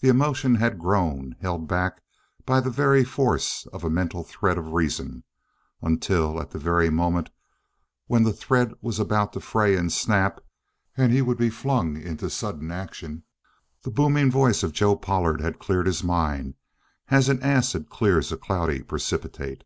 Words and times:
The 0.00 0.08
emotion 0.08 0.56
had 0.56 0.76
grown, 0.80 1.36
held 1.40 1.68
back 1.68 2.02
by 2.44 2.58
the 2.58 2.68
very 2.68 3.04
force 3.04 3.64
of 3.72 3.84
a 3.84 3.88
mental 3.90 4.24
thread 4.24 4.58
of 4.58 4.72
reason, 4.72 5.22
until, 5.80 6.40
at 6.40 6.50
the 6.50 6.58
very 6.58 6.90
moment 6.90 7.30
when 8.08 8.24
the 8.24 8.32
thread 8.32 8.74
was 8.80 8.98
about 8.98 9.32
to 9.34 9.40
fray 9.40 9.76
and 9.76 9.92
snap, 9.92 10.40
and 10.96 11.12
he 11.12 11.22
would 11.22 11.38
be 11.38 11.48
flung 11.48 11.96
into 11.96 12.28
sudden 12.28 12.72
action, 12.72 13.22
the 13.84 13.92
booming 13.92 14.32
voice 14.32 14.64
of 14.64 14.72
Joe 14.72 14.96
Pollard 14.96 15.40
had 15.40 15.60
cleared 15.60 15.86
his 15.86 16.02
mind 16.02 16.54
as 17.06 17.28
an 17.28 17.40
acid 17.40 17.88
clears 17.88 18.32
a 18.32 18.36
cloudy 18.36 18.82
precipitate. 18.82 19.62